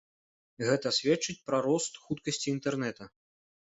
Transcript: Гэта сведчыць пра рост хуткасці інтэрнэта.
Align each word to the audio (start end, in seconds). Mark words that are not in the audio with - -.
Гэта 0.69 0.91
сведчыць 0.99 1.37
пра 1.51 1.59
рост 1.67 2.01
хуткасці 2.07 2.47
інтэрнэта. 2.57 3.03